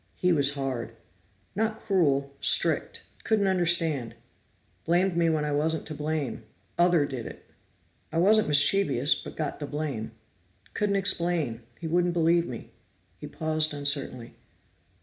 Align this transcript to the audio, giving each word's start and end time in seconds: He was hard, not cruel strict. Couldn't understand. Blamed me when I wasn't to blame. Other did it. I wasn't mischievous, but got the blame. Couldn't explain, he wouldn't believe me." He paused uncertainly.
He 0.15 0.33
was 0.33 0.55
hard, 0.55 0.93
not 1.53 1.79
cruel 1.81 2.33
strict. 2.41 3.03
Couldn't 3.23 3.45
understand. 3.45 4.15
Blamed 4.83 5.15
me 5.15 5.29
when 5.29 5.45
I 5.45 5.51
wasn't 5.51 5.85
to 5.85 5.93
blame. 5.93 6.43
Other 6.75 7.05
did 7.05 7.27
it. 7.27 7.45
I 8.11 8.17
wasn't 8.17 8.47
mischievous, 8.47 9.13
but 9.13 9.35
got 9.35 9.59
the 9.59 9.67
blame. 9.67 10.13
Couldn't 10.73 10.95
explain, 10.95 11.61
he 11.79 11.85
wouldn't 11.87 12.13
believe 12.15 12.47
me." 12.47 12.71
He 13.19 13.27
paused 13.27 13.75
uncertainly. 13.75 14.33